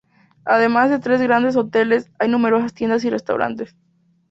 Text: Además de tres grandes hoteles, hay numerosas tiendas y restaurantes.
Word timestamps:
Además 0.45 0.89
de 0.89 0.97
tres 0.97 1.21
grandes 1.21 1.55
hoteles, 1.55 2.09
hay 2.17 2.27
numerosas 2.27 2.73
tiendas 2.73 3.05
y 3.05 3.11
restaurantes. 3.11 3.75